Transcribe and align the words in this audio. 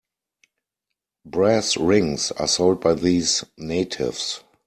Brass 1.27 1.77
rings 1.77 2.31
are 2.31 2.47
sold 2.47 2.81
by 2.81 2.95
these 2.95 3.43
natives. 3.55 4.43